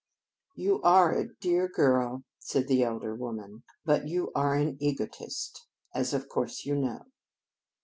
"You 0.55 0.81
are 0.81 1.15
a 1.15 1.31
dear 1.35 1.67
girl," 1.67 2.23
said 2.39 2.67
the 2.67 2.81
elder 2.83 3.13
woman, 3.13 3.61
"but 3.85 4.07
you 4.07 4.31
are 4.33 4.55
an 4.55 4.77
egotist, 4.79 5.67
as 5.93 6.11
of 6.11 6.27
course 6.27 6.65
you 6.65 6.73
know." 6.75 7.03